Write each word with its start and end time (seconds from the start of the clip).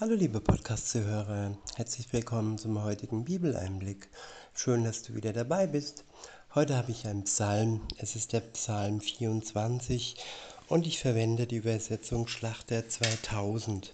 Hallo 0.00 0.14
liebe 0.14 0.40
Podcast-Zuhörer, 0.40 1.58
herzlich 1.74 2.12
willkommen 2.12 2.56
zum 2.56 2.84
heutigen 2.84 3.24
Bibeleinblick. 3.24 4.08
Schön, 4.54 4.84
dass 4.84 5.02
du 5.02 5.16
wieder 5.16 5.32
dabei 5.32 5.66
bist. 5.66 6.04
Heute 6.54 6.76
habe 6.76 6.92
ich 6.92 7.08
einen 7.08 7.24
Psalm, 7.24 7.80
es 7.96 8.14
ist 8.14 8.32
der 8.32 8.42
Psalm 8.42 9.00
24 9.00 10.14
und 10.68 10.86
ich 10.86 11.00
verwende 11.00 11.48
die 11.48 11.56
Übersetzung 11.56 12.28
Schlachter 12.28 12.88
2000. 12.88 13.92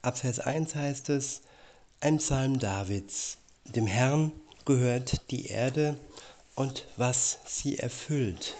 Ab 0.00 0.18
Vers 0.18 0.38
1 0.38 0.76
heißt 0.76 1.08
es, 1.08 1.40
ein 1.98 2.18
Psalm 2.18 2.60
Davids. 2.60 3.38
Dem 3.64 3.88
Herrn 3.88 4.30
gehört 4.64 5.28
die 5.32 5.46
Erde 5.46 5.98
und 6.54 6.86
was 6.96 7.40
sie 7.46 7.80
erfüllt, 7.80 8.56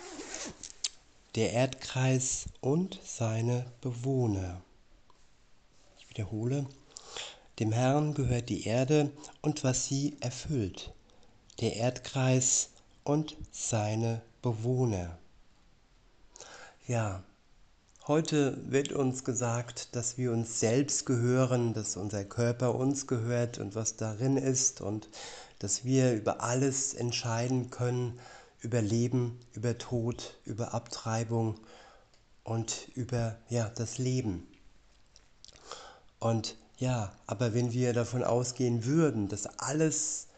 der 1.36 1.52
Erdkreis 1.52 2.46
und 2.60 2.98
seine 3.04 3.66
Bewohner 3.80 4.62
wiederhole, 6.12 6.66
dem 7.58 7.72
Herrn 7.72 8.12
gehört 8.12 8.50
die 8.50 8.66
Erde 8.66 9.10
und 9.40 9.64
was 9.64 9.86
sie 9.86 10.16
erfüllt, 10.20 10.92
der 11.60 11.76
Erdkreis 11.76 12.68
und 13.02 13.36
seine 13.50 14.20
Bewohner. 14.42 15.18
Ja, 16.86 17.22
heute 18.06 18.58
wird 18.70 18.92
uns 18.92 19.24
gesagt, 19.24 19.96
dass 19.96 20.18
wir 20.18 20.32
uns 20.32 20.60
selbst 20.60 21.06
gehören, 21.06 21.72
dass 21.72 21.96
unser 21.96 22.24
Körper 22.26 22.74
uns 22.74 23.06
gehört 23.06 23.58
und 23.58 23.74
was 23.74 23.96
darin 23.96 24.36
ist 24.36 24.82
und 24.82 25.08
dass 25.60 25.84
wir 25.84 26.12
über 26.12 26.42
alles 26.42 26.92
entscheiden 26.92 27.70
können, 27.70 28.20
über 28.60 28.82
Leben, 28.82 29.40
über 29.54 29.78
Tod, 29.78 30.36
über 30.44 30.74
Abtreibung 30.74 31.58
und 32.44 32.88
über 32.94 33.38
ja, 33.48 33.70
das 33.70 33.96
Leben. 33.96 34.46
Und 36.22 36.56
ja, 36.78 37.10
aber 37.26 37.52
wenn 37.52 37.72
wir 37.72 37.92
davon 37.92 38.22
ausgehen 38.22 38.84
würden, 38.84 39.26
dass 39.26 39.46
alles 39.58 40.28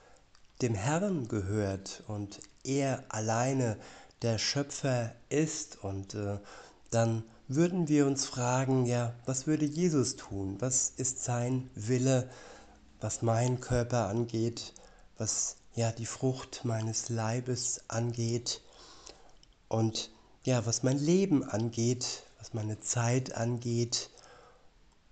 dem 0.63 0.75
Herrn 0.75 1.29
gehört 1.29 2.03
und 2.09 2.41
er 2.63 3.05
alleine 3.11 3.77
der 4.23 4.39
Schöpfer 4.39 5.15
ist 5.29 5.85
und 5.85 6.15
äh, 6.15 6.39
dann 6.91 7.23
würden 7.49 7.87
wir 7.89 8.07
uns 8.07 8.25
fragen, 8.25 8.87
ja, 8.87 9.13
was 9.27 9.47
würde 9.47 9.67
Jesus 9.67 10.17
tun? 10.17 10.57
Was 10.59 10.89
ist 10.97 11.23
sein 11.23 11.69
Wille, 11.75 12.31
was 13.03 13.21
meinen 13.21 13.61
Körper 13.61 14.09
angeht, 14.09 14.73
was 15.19 15.57
ja 15.75 15.93
die 15.93 16.07
Frucht 16.07 16.63
meines 16.65 17.11
Leibes 17.11 17.83
angeht 17.89 18.63
und 19.69 20.11
ja, 20.45 20.65
was 20.65 20.83
mein 20.83 20.99
Leben 20.99 21.45
angeht, 21.45 22.23
was 22.39 22.55
meine 22.55 22.81
Zeit 22.81 23.35
angeht, 23.35 24.09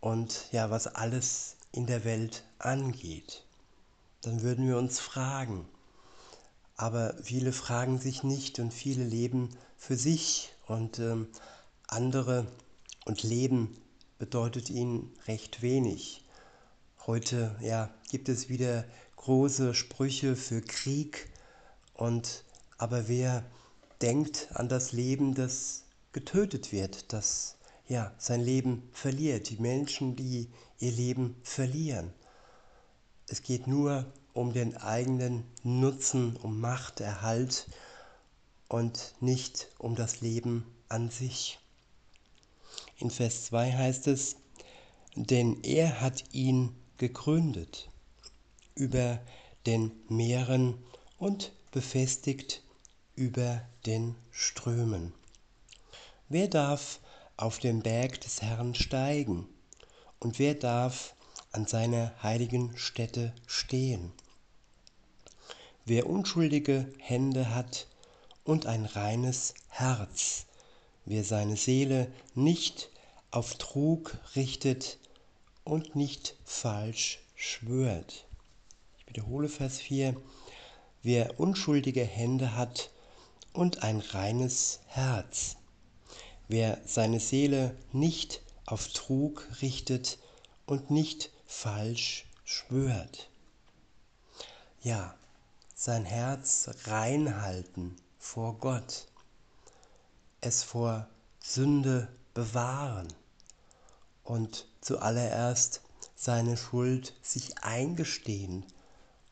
und 0.03 0.49
ja, 0.51 0.69
was 0.69 0.89
alles 0.89 1.57
in 1.71 1.87
der 1.87 2.05
Welt 2.05 2.43
angeht, 2.59 3.45
dann 4.23 4.43
würden 4.43 4.67
wir 4.67 4.77
uns 4.77 4.99
fragen. 4.99 5.65
Aber 6.77 7.15
viele 7.23 7.53
fragen 7.53 8.01
sich 8.01 8.25
nicht 8.25 8.59
und 8.59 8.75
viele 8.75 9.05
leben 9.05 9.51
für 9.79 9.95
sich 9.95 10.53
und 10.67 10.99
ähm, 10.99 11.29
andere 11.87 12.49
und 13.05 13.23
Leben 13.23 13.81
bedeutet 14.19 14.71
ihnen 14.71 15.15
recht 15.29 15.63
wenig. 15.63 16.25
Heute 17.07 17.55
ja, 17.61 17.89
gibt 18.11 18.29
es 18.29 18.49
wieder 18.49 18.85
große 19.17 19.73
Sprüche 19.73 20.35
für 20.35 20.63
Krieg 20.63 21.31
und 21.95 22.43
aber 22.77 23.07
wer 23.07 23.45
denkt 24.01 24.49
an 24.55 24.69
das 24.69 24.91
Leben, 24.91 25.37
das 25.37 25.85
getötet 26.11 26.73
wird, 26.73 27.13
das 27.13 27.57
ja, 27.89 28.13
sein 28.19 28.41
Leben 28.41 28.89
verliert, 28.93 29.51
die 29.51 29.57
Menschen, 29.57 30.17
die 30.17 30.49
ihr 30.79 30.93
Leben 30.93 31.37
verlieren. 31.43 32.13
Es 33.29 33.43
geht 33.43 33.67
nur 33.67 34.07
um 34.33 34.53
den 34.53 34.77
eigenen 34.77 35.45
Nutzen, 35.63 36.37
um 36.37 36.61
Machterhalt 36.61 37.69
und 38.69 39.15
nicht 39.21 39.69
um 39.79 39.95
das 39.95 40.21
Leben 40.21 40.67
an 40.89 41.11
sich. 41.11 41.59
In 42.99 43.11
Vers 43.11 43.47
2 43.47 43.73
heißt 43.73 44.07
es, 44.07 44.37
denn 45.15 45.63
er 45.63 46.01
hat 46.01 46.25
ihn 46.33 46.75
gegründet 46.97 47.91
über 48.75 49.21
den 49.67 49.93
Meeren 50.09 50.79
und 51.19 51.53
befestigt 51.71 52.63
über 53.15 53.63
den 53.87 54.15
Strömen. 54.31 55.13
Wer 56.29 56.49
darf 56.49 57.01
auf 57.37 57.59
den 57.59 57.83
Berg 57.83 58.21
des 58.21 58.43
Herrn 58.43 58.75
steigen? 58.75 59.49
Und 60.19 60.39
wer 60.39 60.55
darf 60.55 61.15
an 61.53 61.67
seiner 61.67 62.13
heiligen 62.23 62.77
Stätte 62.77 63.33
stehen? 63.47 64.13
Wer 65.85 66.09
unschuldige 66.09 66.93
Hände 66.99 67.55
hat 67.55 67.89
und 68.45 68.67
ein 68.67 68.85
reines 68.85 69.55
Herz, 69.69 70.47
wer 71.05 71.25
seine 71.25 71.57
Seele 71.57 72.13
nicht 72.35 72.91
auf 73.31 73.55
Trug 73.57 74.19
richtet 74.37 74.99
und 75.65 75.97
nicht 75.97 76.37
falsch 76.45 77.19
schwört. 77.35 78.27
Ich 78.99 79.09
wiederhole 79.09 79.49
Vers 79.49 79.79
4. 79.79 80.15
Wer 81.03 81.41
unschuldige 81.41 82.05
Hände 82.05 82.55
hat 82.57 82.91
und 83.53 83.83
ein 83.83 83.99
reines 83.99 84.81
Herz, 84.87 85.57
wer 86.53 86.83
seine 86.85 87.19
Seele 87.19 87.75
nicht 87.93 88.43
auf 88.67 88.89
Trug 88.89 89.49
richtet 89.63 90.19
und 90.67 90.91
nicht 90.91 91.31
falsch 91.47 92.27
schwört. 92.45 93.31
Ja, 94.83 95.15
sein 95.75 96.05
Herz 96.05 96.69
reinhalten 96.85 97.97
vor 98.19 98.59
Gott, 98.59 99.07
es 100.43 100.63
vor 100.63 101.09
Sünde 101.43 102.09
bewahren 102.35 103.09
und 104.23 104.67
zuallererst 104.83 105.81
seine 106.15 106.59
Schuld 106.59 107.15
sich 107.23 107.63
eingestehen 107.63 108.67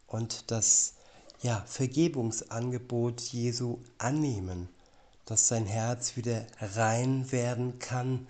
und 0.07 0.51
das 0.51 0.95
ja, 1.43 1.63
Vergebungsangebot 1.67 3.21
Jesu 3.21 3.79
annehmen 3.99 4.71
dass 5.31 5.47
sein 5.47 5.65
Herz 5.65 6.17
wieder 6.17 6.45
rein 6.61 7.31
werden 7.31 7.79
kann 7.79 8.27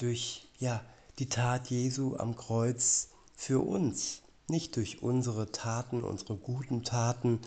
durch 0.00 0.48
ja, 0.58 0.82
die 1.20 1.28
Tat 1.28 1.70
Jesu 1.70 2.16
am 2.16 2.34
Kreuz 2.34 3.10
für 3.36 3.60
uns, 3.60 4.22
nicht 4.48 4.74
durch 4.74 5.04
unsere 5.04 5.52
Taten, 5.52 6.02
unsere 6.02 6.36
guten 6.36 6.82
Taten 6.82 7.38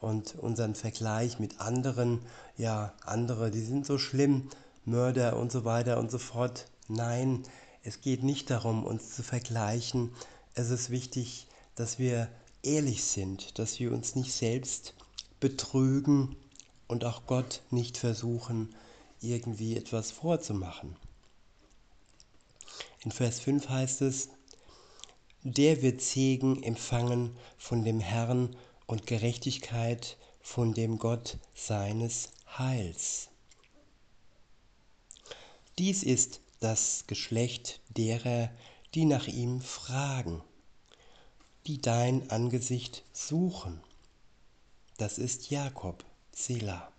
und 0.00 0.34
unseren 0.34 0.74
Vergleich 0.74 1.38
mit 1.38 1.60
anderen, 1.60 2.22
ja, 2.56 2.94
andere, 3.04 3.50
die 3.50 3.60
sind 3.60 3.84
so 3.84 3.98
schlimm, 3.98 4.48
Mörder 4.86 5.36
und 5.36 5.52
so 5.52 5.66
weiter 5.66 5.98
und 5.98 6.10
so 6.10 6.18
fort. 6.18 6.70
Nein, 6.88 7.42
es 7.82 8.00
geht 8.00 8.22
nicht 8.22 8.48
darum, 8.48 8.86
uns 8.86 9.14
zu 9.14 9.22
vergleichen. 9.22 10.14
Es 10.54 10.70
ist 10.70 10.88
wichtig, 10.88 11.48
dass 11.74 11.98
wir 11.98 12.28
ehrlich 12.62 13.04
sind, 13.04 13.58
dass 13.58 13.78
wir 13.78 13.92
uns 13.92 14.14
nicht 14.14 14.32
selbst 14.32 14.94
betrügen 15.38 16.34
und 16.88 17.04
auch 17.04 17.26
Gott 17.26 17.62
nicht 17.70 17.96
versuchen, 17.96 18.74
irgendwie 19.20 19.76
etwas 19.76 20.10
vorzumachen. 20.10 20.96
In 23.04 23.12
Vers 23.12 23.40
5 23.40 23.68
heißt 23.68 24.02
es, 24.02 24.30
der 25.42 25.82
wird 25.82 26.00
Segen 26.00 26.62
empfangen 26.62 27.36
von 27.56 27.84
dem 27.84 28.00
Herrn 28.00 28.56
und 28.86 29.06
Gerechtigkeit 29.06 30.16
von 30.40 30.74
dem 30.74 30.98
Gott 30.98 31.38
seines 31.54 32.30
Heils. 32.56 33.28
Dies 35.78 36.02
ist 36.02 36.40
das 36.58 37.04
Geschlecht 37.06 37.80
derer, 37.90 38.50
die 38.94 39.04
nach 39.04 39.28
ihm 39.28 39.60
fragen, 39.60 40.42
die 41.66 41.80
dein 41.80 42.30
Angesicht 42.30 43.04
suchen. 43.12 43.80
Das 44.96 45.18
ist 45.18 45.50
Jakob. 45.50 46.04
Selah. 46.40 46.92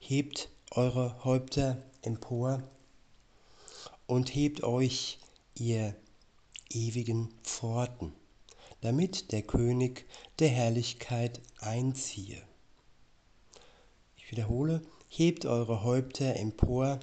Hebt 0.00 0.48
eure 0.72 1.24
Häupter 1.24 1.80
empor 2.02 2.64
und 4.08 4.34
hebt 4.34 4.64
euch, 4.64 5.20
ihr 5.54 5.94
ewigen 6.68 7.32
Pforten, 7.44 8.12
damit 8.80 9.30
der 9.30 9.42
König 9.42 10.04
der 10.40 10.48
Herrlichkeit 10.48 11.40
einziehe. 11.60 12.42
Ich 14.16 14.32
wiederhole, 14.32 14.82
hebt 15.06 15.46
eure 15.46 15.84
Häupter 15.84 16.34
empor, 16.34 16.98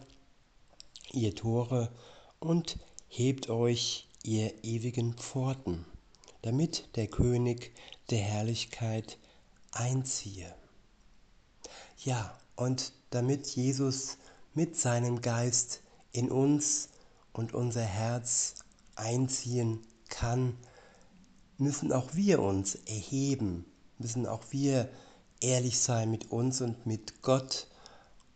ihr 1.14 1.34
Tore, 1.34 1.94
und 2.40 2.78
hebt 3.08 3.50
euch, 3.50 4.10
ihr 4.24 4.54
ewigen 4.66 5.14
Pforten, 5.14 5.86
damit 6.42 6.90
der 6.98 7.08
König 7.08 7.72
der 8.10 8.20
Herrlichkeit 8.20 9.18
einziehe. 9.72 10.54
Ja, 12.06 12.38
und 12.56 12.94
damit 13.10 13.48
Jesus 13.48 14.18
mit 14.54 14.78
seinem 14.78 15.22
Geist 15.22 15.82
in 16.12 16.30
uns 16.30 16.90
und 17.34 17.56
unser 17.56 17.82
Herz 17.82 18.54
einziehen 18.96 19.80
kann, 20.08 20.56
müssen 21.58 21.92
auch 21.92 22.14
wir 22.14 22.44
uns 22.44 22.76
erheben, 22.76 23.66
müssen 23.98 24.28
auch 24.28 24.44
wir 24.52 24.88
ehrlich 25.42 25.80
sein 25.80 26.12
mit 26.12 26.32
uns 26.32 26.62
und 26.62 26.86
mit 26.86 27.24
Gott 27.24 27.66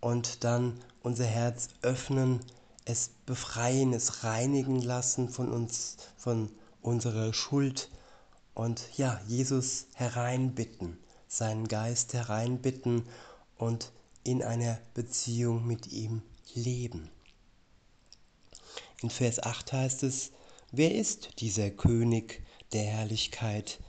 und 0.02 0.44
dann 0.44 0.80
unser 1.04 1.26
Herz 1.26 1.68
öffnen, 1.84 2.40
es 2.86 3.12
befreien, 3.28 3.94
es 3.94 4.24
reinigen 4.24 4.82
lassen 4.82 5.30
von 5.30 5.52
uns, 5.52 5.98
von 6.18 6.52
unserer 6.82 7.34
Schuld 7.34 7.92
und 8.56 8.82
ja, 8.98 9.22
Jesus 9.28 9.86
hereinbitten, 9.94 10.98
seinen 11.28 11.68
Geist 11.68 12.16
hereinbitten 12.16 13.04
und 13.60 13.92
in 14.24 14.42
einer 14.42 14.80
Beziehung 14.96 15.68
mit 15.68 15.88
ihm 15.92 16.24
leben. 16.56 17.12
In 19.02 19.10
Vers 19.10 19.44
8 19.44 19.72
heißt 19.72 20.04
es, 20.04 20.32
wer 20.72 20.96
ist 20.96 21.40
dieser 21.40 21.70
König 21.70 22.42
der 22.74 22.84
Herrlichkeit? 22.84 23.80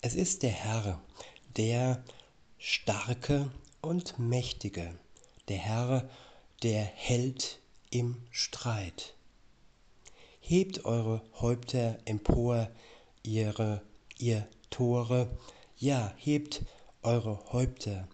Es 0.00 0.14
ist 0.14 0.42
der 0.42 0.50
Herr, 0.50 1.00
der 1.56 2.02
Starke 2.58 3.50
und 3.80 4.18
Mächtige, 4.18 4.98
der 5.48 5.58
Herr, 5.58 6.08
der 6.62 6.82
hält 6.82 7.60
im 7.90 8.16
Streit. 8.30 9.14
Hebt 10.40 10.84
eure 10.84 11.22
Häupter 11.40 11.98
empor, 12.04 12.70
ihre, 13.22 13.82
ihr 14.18 14.46
Tore, 14.70 15.36
ja, 15.76 16.14
hebt 16.16 16.64
eure 17.02 17.52
Häupter, 17.52 18.08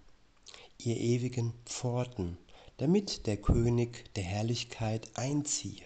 ihr 0.86 0.96
ewigen 0.96 1.52
Pforten, 1.64 2.38
damit 2.76 3.26
der 3.26 3.36
König 3.36 4.12
der 4.14 4.24
Herrlichkeit 4.24 5.10
einziehe. 5.14 5.84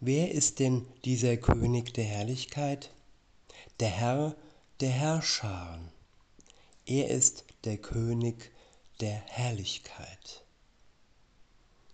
Wer 0.00 0.32
ist 0.32 0.58
denn 0.58 0.86
dieser 1.04 1.36
König 1.36 1.94
der 1.94 2.04
Herrlichkeit? 2.04 2.90
Der 3.80 3.88
Herr 3.88 4.36
der 4.80 4.90
Herrscharen. 4.90 5.90
Er 6.84 7.08
ist 7.08 7.44
der 7.64 7.78
König 7.78 8.52
der 9.00 9.14
Herrlichkeit. 9.26 10.44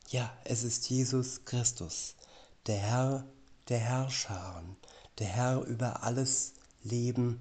Ja, 0.08 0.36
es 0.44 0.64
ist 0.64 0.90
Jesus 0.90 1.44
Christus, 1.44 2.16
der 2.66 2.78
Herr 2.78 3.26
der 3.68 3.78
Herrscharen, 3.78 4.76
der 5.18 5.28
Herr 5.28 5.62
über 5.62 6.02
alles 6.02 6.54
Leben 6.82 7.40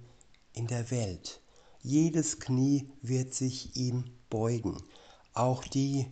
in 0.53 0.67
der 0.67 0.91
Welt. 0.91 1.41
Jedes 1.83 2.39
Knie 2.39 2.87
wird 3.01 3.33
sich 3.33 3.75
ihm 3.75 4.05
beugen, 4.29 4.83
auch 5.33 5.63
die, 5.63 6.05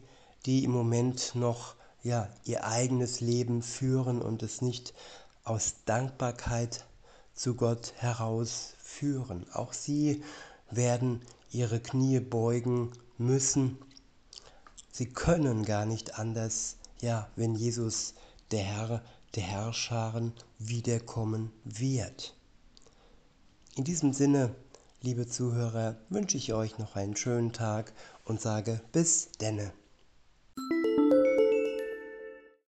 die 0.45 0.63
im 0.63 0.71
Moment 0.71 1.35
noch 1.35 1.75
ja, 2.01 2.29
ihr 2.43 2.65
eigenes 2.65 3.21
Leben 3.21 3.61
führen 3.61 4.21
und 4.21 4.41
es 4.41 4.61
nicht 4.61 4.93
aus 5.43 5.75
Dankbarkeit 5.85 6.85
zu 7.33 7.55
Gott 7.55 7.93
heraus 7.97 8.73
führen. 8.79 9.45
Auch 9.53 9.73
sie 9.73 10.23
werden 10.71 11.21
ihre 11.51 11.79
Knie 11.79 12.19
beugen 12.19 12.91
müssen. 13.17 13.77
Sie 14.91 15.07
können 15.07 15.65
gar 15.65 15.85
nicht 15.85 16.17
anders, 16.17 16.77
ja, 17.01 17.29
wenn 17.35 17.55
Jesus, 17.55 18.15
der 18.51 18.63
Herr 18.63 19.03
der 19.35 19.43
Herrscharen, 19.43 20.33
wiederkommen 20.57 21.51
wird. 21.63 22.35
In 23.75 23.83
diesem 23.83 24.13
Sinne, 24.13 24.55
liebe 25.01 25.27
Zuhörer, 25.27 25.95
wünsche 26.09 26.37
ich 26.37 26.53
euch 26.53 26.77
noch 26.77 26.95
einen 26.95 27.15
schönen 27.15 27.53
Tag 27.53 27.93
und 28.25 28.41
sage 28.41 28.81
bis 28.91 29.31
denne. 29.39 29.71